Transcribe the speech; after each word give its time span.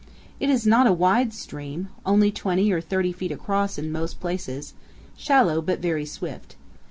It 0.39 0.49
is 0.49 0.65
not 0.65 0.87
a 0.87 0.91
wide 0.93 1.31
stream 1.31 1.89
only 2.07 2.31
20 2.31 2.71
or 2.71 2.81
30 2.81 3.11
feet 3.11 3.31
across 3.31 3.77
in 3.77 3.91
most 3.91 4.19
places; 4.19 4.73
shallow, 5.15 5.61
but 5.61 5.77
very 5.77 6.07
swift. 6.07 6.55